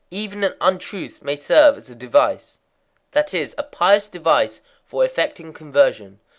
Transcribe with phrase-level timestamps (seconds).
[0.09, 2.59] _Even an untruth may serve as a device.
[3.11, 6.19] That is, a pious device for effecting conversion.